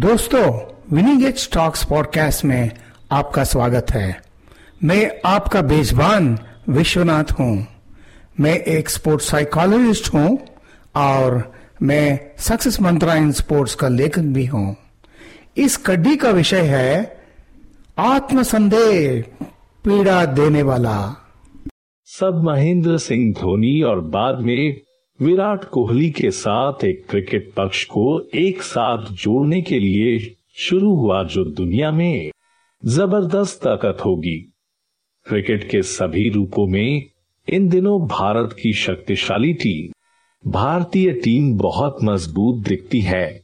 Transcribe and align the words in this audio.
दोस्तों 0.00 0.44
winning 0.96 1.24
as 1.24 1.36
stocks 1.36 1.84
podcast 1.84 2.44
में 2.44 2.70
आपका 3.12 3.44
स्वागत 3.44 3.90
है। 3.90 4.22
मैं 4.84 5.20
आपका 5.26 5.62
बेजबान 5.62 6.38
विश्वनाथ 6.68 7.24
हूँ। 7.40 7.66
मैं 8.40 8.56
एक 8.56 8.88
स्पोर्ट्स 8.88 9.30
साइकोलॉजिस्ट 9.30 10.14
हूँ 10.14 10.38
और 10.96 11.52
मैं 11.82 12.20
सक्सेस 12.38 12.80
मंत्रा 12.80 13.14
इन 13.14 13.32
स्पोर्ट्स 13.32 13.74
का 13.74 13.88
लेखक 13.88 14.22
भी 14.22 14.46
हूँ। 14.46 14.76
इस 15.56 15.76
कड्डी 15.76 16.16
का 16.16 16.30
विषय 16.30 16.60
है 16.60 17.20
आत्मसंदेह, 17.98 19.24
पीड़ा 19.84 20.24
देने 20.24 20.62
वाला। 20.62 21.16
सब 22.06 22.42
महेंद्र 22.44 22.98
सिंह 22.98 23.32
धोनी 23.32 23.82
और 23.82 24.00
बाद 24.00 24.38
में 24.38 24.80
विराट 25.22 25.64
कोहली 25.64 26.10
के 26.10 26.30
साथ 26.30 26.84
एक 26.84 27.04
क्रिकेट 27.10 27.52
पक्ष 27.56 27.84
को 27.84 28.28
एक 28.34 28.62
साथ 28.62 29.12
जोड़ने 29.12 29.60
के 29.62 29.78
लिए 29.78 30.36
शुरू 30.58 30.94
हुआ 30.94 31.22
जो 31.24 31.44
दुनिया 31.44 31.90
में 31.90 32.30
ज़बरदस्त 32.84 33.60
ताकत 33.64 33.98
होगी। 34.04 34.36
क्रिकेट 35.26 35.70
के 35.70 35.82
सभी 35.82 36.28
रूपों 36.30 36.66
में 36.66 37.04
इन 37.48 37.68
दिनों 37.68 38.06
भारत 38.06 38.56
की 38.62 38.72
शक्तिशाली 38.72 39.52
टीम, 39.52 39.92
भारतीय 40.50 41.10
टीम 41.10 41.56
बहुत 41.58 41.96
मज़बूत 42.04 42.68
दिखती 42.68 43.00
है। 43.00 43.40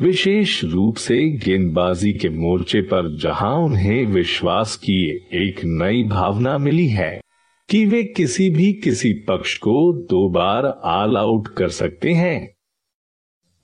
विशेष 0.00 0.64
रूप 0.64 0.96
से 0.96 1.28
गेंदबाजी 1.30 2.12
के 2.12 2.28
मोर्चे 2.28 2.80
पर 2.82 3.16
जहाँ 3.16 3.56
उन्हें 3.56 4.06
विश्वास 4.06 4.76
की 4.76 5.02
एक 5.32 5.60
नई 5.64 6.04
भावना 6.04 6.58
मिली 6.58 6.88
है। 6.88 7.23
कि 7.70 7.84
वे 7.86 8.02
किसी 8.04 8.50
भी 8.50 8.72
किसी 8.72 9.12
पक्ष 9.12 9.58
को 9.58 9.92
दो 9.92 10.28
बार 10.28 10.66
ऑल 10.66 11.16
आउट 11.16 11.48
कर 11.48 11.68
सकते 11.68 12.12
हैं। 12.12 12.54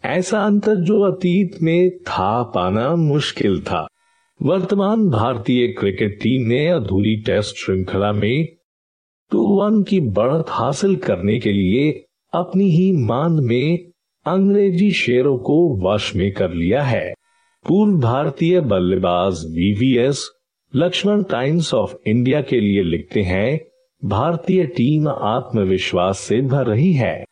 ऐसा 0.04 0.40
अंतर 0.40 0.76
जो 0.76 1.00
अतीत 1.00 1.62
में 1.62 1.98
था 1.98 2.42
पाना 2.42 2.96
मुश्किल 2.96 3.60
था। 3.60 3.86
वर्तमान 4.42 5.08
भारतीय 5.08 5.66
क्रिकेट 5.66 6.18
टीम 6.22 6.48
ने 6.48 6.66
अधूरी 6.68 7.16
टेस्ट 7.16 7.56
श्रृंखला 7.56 8.12
में 8.12 8.48
टू 9.30 9.42
वन 9.46 9.82
की 9.82 10.00
बढ़त 10.00 10.44
हासिल 10.48 10.96
करने 10.96 11.38
के 11.40 11.52
लिए 11.52 12.04
अपनी 12.32 12.70
ही 12.70 12.92
मान 12.92 13.32
में 13.32 13.78
अंग्रेज़ी 14.26 14.90
शेरों 14.90 15.38
को 15.38 15.88
वश 15.88 16.14
में 16.16 16.32
कर 16.32 16.52
लिया 16.52 16.82
है। 16.82 17.14
पूर्व 17.68 18.00
भारतीय 18.00 18.60
बल्लेबाज 18.60 19.34
VVS 19.34 20.30
Laxman 20.76 21.22
Times 21.22 21.74
of 21.74 21.94
India 22.06 22.42
के 22.42 22.60
लिए 22.60 22.82
लिखते 22.82 23.22
हैं 23.22 23.69
भारतीय 24.04 24.64
टीम 24.66 25.08
आत्मविश्वास 25.08 26.18
से 26.18 26.40
भर 26.40 26.66
रही 26.66 26.92
है। 26.92 27.24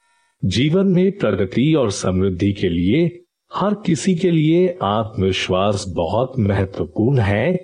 जीवन 0.45 0.87
में 0.87 1.19
प्रगति 1.19 1.75
और 1.75 1.91
समृद्धि 1.91 2.53
के 2.53 2.69
लिए, 2.69 3.25
हर 3.55 3.75
किसी 3.75 4.15
के 4.15 4.31
लिए 4.31 4.79
आत्मविश्वास 4.83 5.85
बहुत 5.89 6.33
महत्वपूर्ण 6.39 7.19
है, 7.19 7.55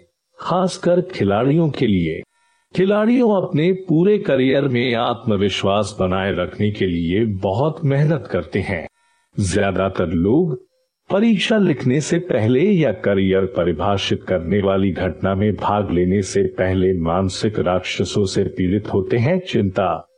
खासकर 0.41 1.01
खिलाड़ियों 1.01 1.69
के 1.71 1.87
लिए। 1.87 2.23
खिलाड़ियों 2.75 3.43
अपने 3.43 3.73
पूरे 3.73 4.19
करियर 4.19 4.69
में 4.69 4.95
आत्मविश्वास 4.95 5.97
बनाए 6.01 6.33
रखने 6.33 6.71
के 6.71 6.87
लिए 6.87 7.25
बहुत 7.25 7.85
मेहनत 7.85 8.29
करते 8.31 8.61
हैं। 8.61 8.87
ज़्यादातर 9.41 10.07
लोग 10.07 10.59
परीक्षा 11.11 11.59
लिखने 11.59 12.01
से 12.01 12.19
पहले 12.19 12.61
या 12.61 12.93
करियर 12.93 13.45
परिभाषित 13.45 14.23
करने 14.23 14.63
वाली 14.63 14.91
घटना 14.93 15.35
में 15.35 15.55
भाग 15.55 15.91
लेने 15.91 16.23
से 16.23 16.43
पहले 16.43 16.93
मानसिक 16.93 17.59
राक्षसों 17.59 18.25
से 18.25 18.45
पीड़ित 18.45 18.93
होते 18.95 19.17
हैं 19.17 19.39
चिंता, 19.41 20.09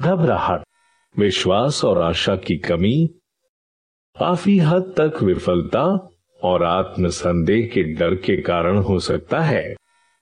घबराहट, 0.00 0.62
विश्वास 1.18 1.84
और 1.84 2.02
आशा 2.02 2.36
की 2.36 2.56
कमी, 2.56 3.10
काफ़ी 4.18 4.58
हद 4.58 4.94
तक 5.00 5.22
विफलता 5.22 6.08
और 6.42 6.62
आत्मसंदेह 6.62 7.70
के 7.74 7.82
डर 7.82 8.14
के 8.14 8.40
कारण 8.40 8.76
हो 8.76 8.98
सकता 8.98 9.40
है। 9.40 9.74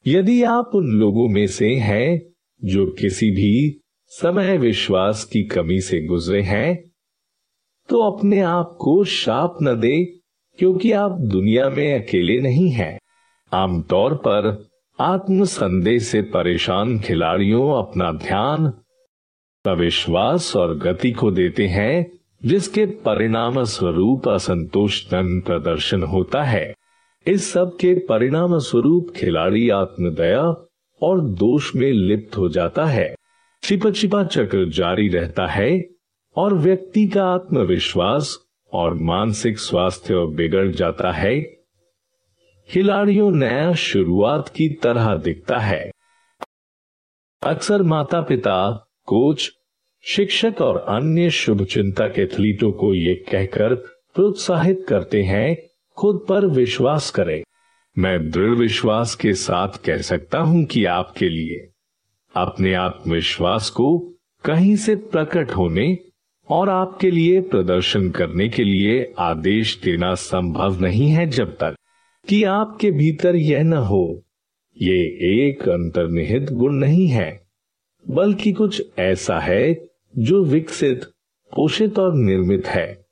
यदि 0.07 0.43
आप 0.43 0.71
उन 0.75 0.87
लोगों 0.87 1.28
में 1.28 1.47
से 1.47 1.75
हैं 1.75 2.22
जो 2.65 2.87
किसी 2.87 3.31
भी 3.31 3.81
समय 4.07 4.59
विश्वास 4.59 5.25
की 5.25 5.43
कमी 5.43 5.81
से 5.81 6.01
गुजरे 6.07 6.43
हैं 6.43 6.90
तो 7.91 7.99
अपने 8.11 8.41
आप 8.41 8.77
को 8.81 9.05
शाप 9.05 9.59
न 9.62 9.81
दे, 9.81 10.05
क्योंकि 10.59 10.93
आप 10.93 11.11
दुनिया 11.11 11.71
में 11.71 12.03
अकेले 12.03 12.41
नहीं 12.41 12.71
हैं। 12.71 13.01
आमतौर 13.53 14.15
पर 14.15 14.67
आत्मसंदेह 15.01 15.99
से 15.99 16.23
परेशान 16.23 16.99
खिलाड़ियों 17.01 17.73
अपना 17.73 18.12
ध्यान, 18.12 18.73
अविश्वास 19.67 20.56
और 20.56 20.78
गति 20.78 21.11
को 21.11 21.31
देते 21.31 21.67
हैं, 21.67 22.19
जिसके 22.45 22.87
परिणाम 22.87 23.65
स्वरूप 23.65 24.28
असंतोषजन 24.28 25.41
प्रदर्शन 25.41 26.03
होता 26.03 26.43
है। 26.43 26.75
इस 27.27 27.53
सब 27.53 27.77
के 27.77 27.95
परिणाम 27.95 28.59
स्वरूप 28.59 29.12
खिलाड़ी 29.17 29.69
आत्मदया 29.71 30.69
और 31.03 31.21
दोष 31.21 31.77
में 31.77 31.93
लिप्त 31.93 32.37
हो 32.37 32.49
जाता 32.49 32.84
है। 32.84 33.15
छिपा 33.62 33.91
छिपा 33.91 34.25
चक्र 34.25 34.69
जारी 34.69 35.09
रहता 35.09 35.47
है 35.47 36.00
और 36.37 36.55
व्यक्ति 36.55 37.07
का 37.07 37.25
आत्मविश्वास 37.25 38.39
और 38.73 38.95
मानसिक 38.95 39.59
स्वास्थ्य 39.59 40.15
बिगड़ 40.15 40.69
जाता 40.69 41.13
है। 41.13 41.41
खिलाड़ियों 42.69 43.31
नया 43.31 43.75
शुरुआत 43.75 44.49
की 44.49 44.69
तरह 44.69 45.15
दिखता 45.15 45.59
है। 45.59 45.91
अक्सर 47.43 47.83
माता 47.83 48.21
पिता 48.21 48.89
कोच, 49.07 49.51
शिक्षक 50.05 50.55
और 50.61 50.77
अन्य 50.77 51.31
शुभ 51.31 51.65
चिंतक 51.65 52.15
एथलीटों 52.19 52.73
को 52.73 52.95
ये 52.95 53.15
कहकर 53.15 53.75
प्रोत्साहित 54.15 54.87
करते 54.89 55.23
हैं, 55.23 55.57
खुद 55.97 56.27
पर 56.29 56.47
विश्वास 56.47 57.11
करें। 57.11 57.43
मैं 57.99 58.31
दृढ़ 58.31 58.51
विश्वास 58.51 59.15
के 59.15 59.33
साथ 59.33 59.69
कह 59.69 59.99
सकता 59.99 60.39
हूँ 60.39 60.65
कि 60.65 60.85
आपके 60.85 61.29
लिए 61.29 61.73
अपने 62.35 62.75
आत्मविश्वास 62.75 63.71
को 63.71 63.99
कहीं 64.45 64.77
से 64.77 64.97
प्रकट 64.97 65.51
होने 65.51 65.99
और 66.50 66.69
आपके 66.69 67.11
लिए 67.11 67.41
प्रदर्शन 67.41 68.11
करने 68.11 68.49
के 68.49 68.65
लिए 68.65 69.12
आदेश 69.19 69.81
देना 69.84 70.15
संभव 70.15 70.81
नहीं 70.81 71.09
है 71.09 71.27
जब 71.27 71.56
तक 71.61 71.75
कि 72.28 72.44
आपके 72.44 72.91
भीतर 72.91 73.37
यह 73.37 73.62
न 73.62 73.72
हो। 73.72 74.22
ये 74.83 74.99
एक 75.33 75.69
अंतर्निहित 75.69 76.50
गुण 76.53 76.75
नहीं 76.75 77.09
है, 77.09 77.41
बल्कि 78.10 78.53
कुछ 78.53 78.83
ऐसा 78.99 79.39
है 79.39 79.89
जो 80.19 80.44
विकसित, 80.44 81.05
पोषित 81.53 81.99
और 81.99 82.15
निर्मित 82.15 82.66
है। 82.66 83.06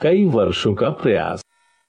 कई 0.00 0.24
वर्षों 0.24 0.74
का 0.74 0.88
प्रयास। 0.88 1.44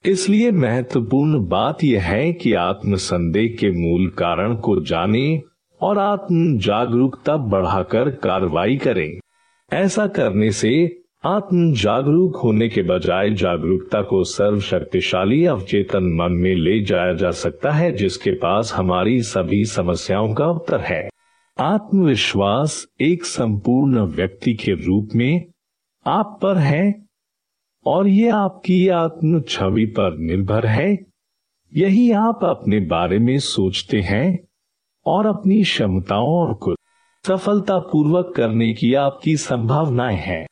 इसलिए 0.06 0.50
महत्वपूर्ण 0.50 1.46
बात 1.46 1.84
यह 1.84 2.02
है 2.02 2.32
कि 2.32 2.52
आत्मसंदेह 2.52 3.56
के 3.60 3.70
मूल 3.70 4.08
कारण 4.08 4.54
को 4.54 4.80
जाने 4.80 5.42
और 5.80 5.98
आत्म 5.98 6.58
जागरूकता 6.58 7.36
बढ़ाकर 7.36 8.10
कार्रवाई 8.10 8.76
करें। 8.76 9.18
ऐसा 9.72 10.06
करने 10.06 10.50
से 10.50 11.00
आत्म 11.24 11.72
जागरूक 11.74 12.36
होने 12.36 12.68
के 12.68 12.82
बजाय 12.82 13.30
जागरूकता 13.30 14.02
को 14.02 14.24
सर्वशक्तिशाली 14.24 15.44
अवचेतन 15.44 16.04
मन 16.04 16.32
में 16.32 16.54
ले 16.54 16.80
जाया 16.80 17.12
जा 17.12 17.30
सकता 17.30 17.70
है, 17.70 17.92
जिसके 17.92 18.30
पास 18.30 18.72
हमारी 18.72 19.22
सभी 19.22 19.64
समस्याओं 19.64 20.34
का 20.34 20.46
उत्तर 20.46 20.80
है। 20.80 21.08
आत्मविश्वास 21.60 22.86
एक 23.00 23.24
संपूर्ण 23.24 24.00
व्यक्ति 24.00 24.54
के 24.54 24.72
रूप 24.72 25.08
में 25.14 25.46
आप 26.06 26.38
पर 26.42 26.56
है, 26.56 27.06
और 27.86 28.08
ये 28.08 28.28
आपकी 28.28 28.88
आत्म 28.88 29.40
छवि 29.40 29.86
पर 29.86 30.16
निर्भर 30.18 30.66
है। 30.66 30.98
यही 31.74 32.10
आप 32.12 32.40
अपने 32.44 32.80
बारे 32.80 33.18
में 33.18 33.38
सोचते 33.38 34.00
हैं 34.00 34.38
और 35.06 35.26
अपनी 35.26 35.62
क्षमताओं 35.62 36.48
और 36.48 36.54
कुछ 36.54 36.76
सफलता 37.26 37.78
पूर्वक 37.78 38.32
करने 38.36 38.74
की 38.74 38.94
आपकी 38.94 39.36
संभावनाएँ 39.36 40.16
हैं। 40.16 40.46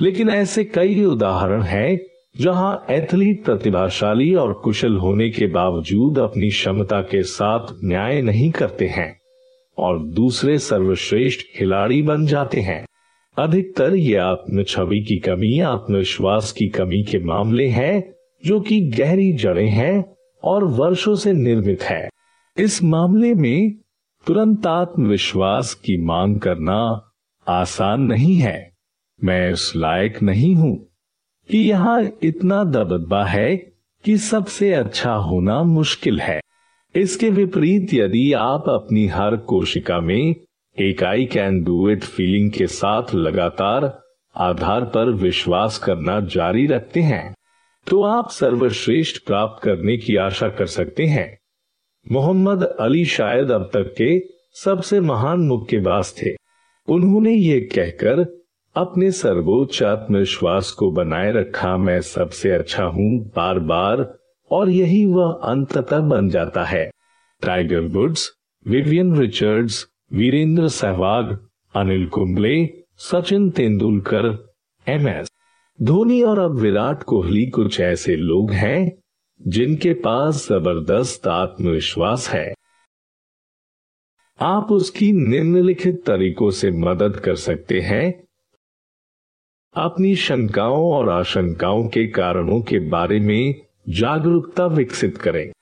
लेकिन 0.00 0.28
ऐसे 0.28 0.64
कई 0.64 1.04
उदाहरण 1.04 1.62
हैं, 1.62 2.00
जहाँ 2.40 2.86
एथलीट 2.90 3.44
प्रतिभाशाली 3.44 4.34
और 4.34 4.52
कुशल 4.52 4.96
होने 4.96 5.30
के 5.30 5.46
बावजूद 5.46 6.18
अपनी 6.18 6.48
क्षमता 6.48 7.00
के 7.00 7.22
साथ 7.22 7.66
न्याय 7.84 8.22
नहीं 8.22 8.50
करते 8.50 8.86
हैं 8.86 9.20
और 9.78 9.98
दूसरे 9.98 10.58
सर्वश्रेष्ठ 10.58 11.40
खिलाड़ी 11.58 12.02
बन 12.02 12.26
जाते 12.26 12.60
हैं। 12.60 12.86
अधिकतर 13.38 13.94
ये 13.94 14.16
आत्म 14.16 14.62
छवि 14.62 15.00
की 15.00 15.16
कमी, 15.16 15.60
आत्मविश्वास 15.60 16.52
की 16.52 16.68
कमी 16.68 17.02
के 17.02 17.18
मामले 17.18 17.66
हैं, 17.66 18.14
जो 18.46 18.60
कि 18.60 18.80
गहरी 18.80 19.32
जड़ें 19.32 19.68
हैं 19.68 20.16
और 20.44 20.64
वर्षों 20.64 21.14
से 21.14 21.32
निर्मित 21.32 21.82
है। 21.82 22.08
इस 22.58 22.82
मामले 22.82 23.34
में 23.34 23.74
तुरंत 24.26 24.66
आत्मविश्वास 24.66 25.72
की 25.74 25.96
मांग 26.04 26.38
करना 26.40 26.78
आसान 27.46 28.02
नहीं 28.02 28.34
है। 28.36 28.72
मैं 29.20 29.50
इस 29.52 29.72
लायक 29.76 30.20
नहीं 30.22 30.54
हूँ 30.54 30.74
कि 31.48 31.58
यहाँ 31.58 32.00
इतना 32.22 32.62
दबदबा 32.64 33.24
है 33.24 33.56
कि 34.04 34.16
सबसे 34.18 34.72
अच्छा 34.72 35.12
होना 35.12 35.62
मुश्किल 35.62 36.20
है। 36.20 36.40
इसके 36.94 37.30
विपरीत 37.30 37.94
यदि 37.94 38.32
आप 38.32 38.68
अपनी 38.68 39.06
हर 39.06 39.36
कोशिका 39.36 40.00
में 40.00 40.34
एक 40.76 41.04
I 41.04 41.26
can 41.26 41.62
do 41.64 41.88
it 41.90 42.04
feeling 42.04 42.50
के 42.50 42.66
साथ 42.66 43.14
लगातार 43.14 43.90
आधार 44.34 44.84
पर 44.84 45.12
विश्वास 45.14 45.78
करना 45.78 46.20
जारी 46.20 46.66
रखते 46.66 47.00
हैं 47.02 47.34
तो 47.86 48.02
आप 48.02 48.30
सर्वश्रेष्ठ 48.30 49.26
प्राप्त 49.26 49.62
करने 49.64 49.96
की 49.96 50.16
आशा 50.16 50.48
कर 50.48 50.66
सकते 50.66 51.06
हैं। 51.06 51.36
मोहम्मद 52.06 52.62
अली 52.62 53.04
शायद 53.04 53.50
अब 53.50 53.70
तक 53.72 53.94
के 53.98 54.18
सबसे 54.54 55.00
महान 55.00 55.40
मुक्केबाज 55.40 56.12
थे। 56.22 56.34
उन्होंने 56.88 57.32
ये 57.34 57.60
कहकर 57.74 58.24
अपने 58.76 59.10
सर्वोच्च 59.10 59.82
आत्मविश्वास 59.82 60.70
को 60.70 60.90
बनाए 60.90 61.32
रखा, 61.32 61.76
मैं 61.76 62.00
सबसे 62.00 62.50
अच्छा 62.50 62.84
हूँ 62.84 63.10
बार 63.36 63.58
बार 63.58 64.18
और 64.50 64.70
यही 64.70 65.04
वह 65.06 65.32
अंततः 65.44 66.00
बन 66.00 66.28
जाता 66.28 66.64
है। 66.64 66.90
Tiger 67.42 67.80
Woods 67.80 68.30
Vivian 68.66 69.16
Richards 69.16 69.86
Virender 70.12 70.68
Sehwag 70.68 71.38
Anil 71.74 72.06
Kumble 72.06 72.68
Sachin 72.98 73.50
Tendulkar 73.50 74.26
M 74.86 75.08
S 75.08 75.30
Dhoni 75.78 76.22
और 76.22 76.38
अब 76.38 76.54
विराट 76.54 77.02
कोहली 77.02 77.46
कुछ 77.46 77.80
ऐसे 77.80 78.16
लोग 78.16 78.52
हैं 78.52 79.02
जिनके 79.40 79.94
पास 79.94 80.48
ज़बरदस्त 80.48 81.26
आत्मविश्वास 81.26 82.28
है। 82.28 82.54
आप 84.40 84.72
उसकी 84.72 85.12
निम्नलिखित 85.12 86.04
तरीकों 86.06 86.50
से 86.50 86.70
मदद 86.70 87.16
कर 87.16 87.34
सकते 87.34 87.80
हैं। 87.80 88.28
अपनी 89.74 90.16
शंकाओं 90.16 90.92
और 90.92 91.08
आशंकाओं 91.08 91.88
के 91.88 92.06
कारणों 92.06 92.60
के 92.60 92.78
बारे 92.78 93.20
में 93.20 93.54
जागरूकता 93.88 94.66
विकसित 94.66 95.18
करें। 95.18 95.52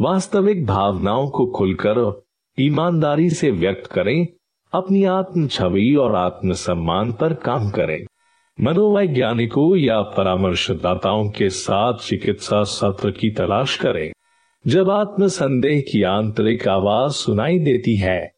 वास्तविक 0.00 0.66
भावनाओं 0.66 1.30
को 1.30 1.46
खुलकर 1.46 2.22
ईमानदारी 2.60 3.30
से 3.30 3.50
व्यक्त 3.50 3.90
करें। 3.92 4.26
अपनी 4.72 5.04
आत्म 5.04 5.46
छवि 5.48 5.94
और 5.94 6.14
आत्म 6.14 6.52
सम्मान 6.52 7.12
पर 7.12 7.34
काम 7.34 7.70
करें। 7.70 8.06
मनोवैज्ञानिकों 8.58 9.76
या 9.76 10.00
परामर्शदाताओं 10.02 11.28
के 11.30 11.48
साथ 11.48 11.98
चिकित्सा 11.98 12.62
सत्र 12.64 13.10
की 13.10 13.30
तलाश 13.30 13.76
करें। 13.76 14.12
जब 14.66 14.90
आत्म 14.90 15.26
संदेह 15.26 15.80
की 15.80 16.02
आंतरिक 16.02 16.68
आवाज़ 16.68 17.12
सुनाई 17.12 17.58
देती 17.58 17.96
है 17.96 18.32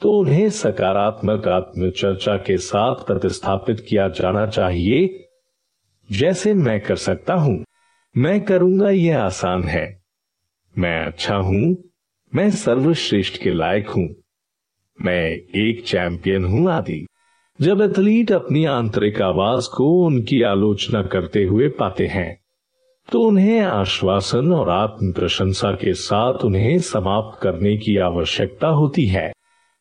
तो 0.00 0.12
उन्हें 0.12 0.48
सकारात्मक 0.50 1.48
आत्मचर्चा 1.48 2.36
के 2.36 2.56
साथ 2.58 2.94
प्रतिस्थापित 2.94 3.86
किया 3.88 4.08
जाना 4.08 4.46
चाहिए। 4.46 5.28
जैसे 6.12 6.54
मैं 6.54 6.80
कर 6.80 6.96
सकता 6.96 7.34
हूँ। 7.34 7.64
मैं 8.16 8.40
करूँगा 8.44 8.90
यह 8.90 9.20
आसान 9.20 9.62
है। 9.62 10.02
मैं 10.78 11.06
अच्छा 11.06 11.36
हूँ। 11.36 11.76
मैं 12.34 12.50
सर्वश्रेष्ठ 12.50 13.42
के 13.42 13.50
लायक 13.50 13.88
हूँ। 13.88 14.08
मैं 15.02 15.22
एक 15.56 15.84
चैंपियन 15.86 16.44
हूँ 16.44 16.70
आदि। 16.70 17.06
जब 17.60 17.80
एथलीट 17.82 18.30
अपनी 18.32 18.64
आंतरिक 18.64 19.20
आवाज़ 19.22 19.68
को 19.76 19.84
उनकी 20.06 20.40
आलोचना 20.42 21.02
करते 21.02 21.44
हुए 21.44 21.68
पाते 21.68 22.06
हैं 22.06 22.36
तो 23.08 23.20
उन्हें 23.20 23.60
आश्वासन 23.60 24.52
और 24.52 24.70
आत्म 24.70 25.12
प्रशंसा 25.12 25.70
के 25.72 25.94
साथ 25.94 26.44
उन्हें 26.44 26.78
समाप्त 26.78 27.40
करने 27.42 27.76
की 27.76 27.96
आवश्यकता 27.98 28.68
होती 28.68 29.06
है। 29.06 29.32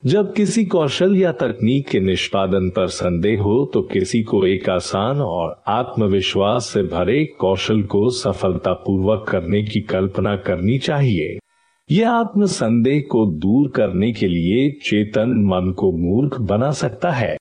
जब 0.04 0.34
किसी 0.34 0.66
कौशल 0.66 1.16
या 1.16 1.32
तकनीक 1.32 1.88
के 1.90 2.00
निष्पादन 2.00 2.70
पर 2.70 2.88
संदेह 2.88 3.42
हो 3.42 3.66
तो 3.74 3.82
किसी 3.84 4.24
को 4.24 4.46
एक 4.46 4.70
आसान 4.70 5.22
और 5.22 5.64
आत्मविश्वास 5.68 6.70
से 6.70 6.84
भरे 6.88 7.24
कौशल 7.40 7.82
को 7.84 8.10
सफलतापूर्वक 8.10 9.26
करने 9.30 9.64
की 9.64 9.82
कल्पना 9.82 10.36
करनी 10.38 10.78
चाहिए। 10.80 11.38
यह 11.90 12.12
आत्म 12.12 12.46
संदेह 12.46 13.04
को 13.12 13.26
दूर 13.32 13.72
करने 13.72 14.12
के 14.14 14.28
लिए 14.28 14.70
चेतन 14.84 15.42
मन 15.46 15.72
को 15.72 15.92
मूर्ख 15.98 16.42
बना 16.42 16.72
सकता 16.72 17.12
है। 17.12 17.36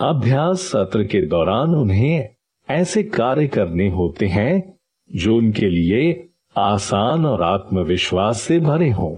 अभ्यास 0.00 0.60
सत्र 0.60 1.04
के 1.04 1.20
दौरान 1.26 1.74
उन्हें 1.74 2.28
ऐसे 2.68 3.02
कार्य 3.02 3.46
करने 3.46 3.88
होते 3.88 4.26
हैं 4.26 4.78
जो 5.10 5.36
उनके 5.36 5.66
लिए 5.66 6.28
आसान 6.56 7.26
और 7.26 7.42
आत्मविश्वास 7.42 8.40
से 8.40 8.58
भरे 8.60 8.90
हों। 8.90 9.16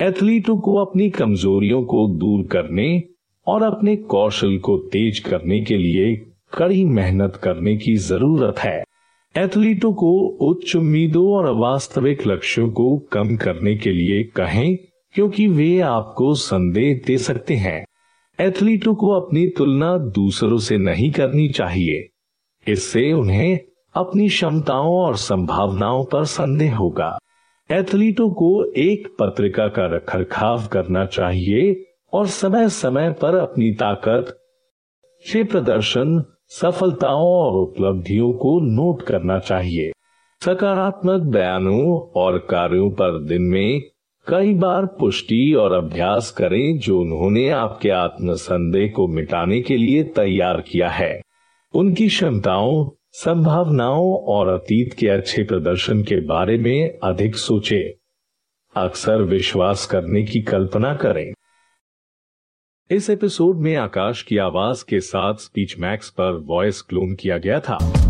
एथलीटों 0.00 0.56
को 0.56 0.76
अपनी 0.76 1.10
कमजोरियों 1.10 1.82
को 1.84 2.06
दूर 2.08 2.46
करने 2.46 3.02
और 3.46 3.62
अपने 3.62 3.96
कौशल 3.96 4.56
को 4.58 4.78
तेज 4.78 5.18
करने 5.18 5.60
के 5.60 5.76
लिए 5.76 6.16
कड़ी 6.54 6.84
मेहनत 6.84 7.36
करने 7.36 7.76
की 7.76 7.96
ज़रूरत 7.96 8.58
है। 8.58 8.84
एथलीटों 9.34 9.92
को 9.92 10.18
उच्च 10.48 10.76
उम्मीदों 10.76 11.30
और 11.32 11.54
वास्तविक 11.54 12.26
लक्ष्यों 12.26 12.70
को 12.70 12.96
कम 13.12 13.36
करने 13.36 13.76
के 13.76 13.92
लिए 13.92 14.22
कहें, 14.24 14.76
क्योंकि 15.14 15.46
वे 15.46 15.80
आपको 15.80 16.34
संदेह 16.34 17.00
दे 17.06 17.18
सकते 17.18 17.54
हैं। 17.54 17.84
एथलीटों 18.40 18.94
को 18.94 19.10
अपनी 19.10 19.46
तुलना 19.46 19.98
दूसरों 19.98 20.58
से 20.58 20.78
नहीं 20.78 21.10
करनी 21.10 21.48
चाहिए। 21.48 22.08
इससे 22.72 23.12
उन्हें 23.12 23.58
अपनी 23.94 24.28
क्षमताओं 24.28 24.94
और 24.94 25.16
संभावनाओं 25.16 26.04
पर 26.04 26.24
संदेह 26.24 26.76
होगा। 26.76 27.18
एथलीटों 27.70 28.30
को 28.30 28.64
एक 28.64 29.16
पत्रिका 29.18 29.68
का 29.68 29.86
रखरखाव 29.86 30.66
करना 30.66 31.06
चाहिए 31.06 31.84
और 32.12 32.26
समय 32.26 32.68
समय 32.68 33.10
पर 33.12 33.34
अपनी 33.34 33.72
ताकत, 33.72 34.38
से 35.32 35.44
प्रदर्शन, 35.44 36.24
सफलताओं 36.48 37.28
और 37.28 37.52
उपलब्धियों 37.52 38.32
को 38.32 38.60
नोट 38.60 39.02
करना 39.02 39.38
चाहिए। 39.38 39.92
सकारात्मक 40.44 41.20
बयानों 41.20 42.10
और 42.20 42.38
कार्यों 42.38 42.90
पर 42.90 43.24
दिन 43.24 43.42
में 43.42 43.82
कई 44.26 44.54
बार 44.54 44.86
पुष्टि 44.86 45.54
और 45.54 45.72
अभ्यास 45.72 46.30
करें 46.30 46.78
जो 46.78 47.00
उन्होंने 47.00 47.48
आपके 47.48 47.90
आत्मसंदेह 47.90 48.92
को 48.96 49.08
मिटाने 49.08 49.60
के 49.60 49.76
लिए 49.76 50.04
तैयार 50.04 50.60
किया 50.60 50.88
है। 50.88 51.20
उनकी 51.74 52.08
क्षमताओं, 52.08 52.90
संभावनाओं 53.12 54.18
और 54.18 54.48
अतीत 54.48 54.92
के 54.92 55.08
अच्छे 55.08 55.42
प्रदर्शन 55.42 56.02
के 56.02 56.20
बारे 56.20 56.58
में 56.58 56.98
अधिक 57.02 57.36
सोचे। 57.36 57.98
अक्सर 58.76 59.22
विश्वास 59.22 59.86
करने 59.86 60.22
की 60.22 60.40
कल्पना 60.40 60.94
करें। 60.94 61.34
इस 62.90 63.10
एपिसोड 63.10 63.56
में 63.56 63.76
आकाश 63.76 64.22
की 64.22 64.38
आवाज़ 64.38 64.84
के 64.88 65.00
साथ 65.00 65.34
स्पीच 65.34 65.78
मैक्स 65.78 66.10
पर 66.10 66.32
वॉइस 66.32 66.82
क्लोन 66.82 67.14
किया 67.14 67.38
गया 67.38 67.60
था। 67.60 68.03